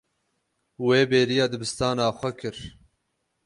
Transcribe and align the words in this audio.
Wê 0.85 0.99
bêriya 1.09 1.45
dibistana 1.51 2.07
xwe 2.17 2.31
kir. 2.39 2.57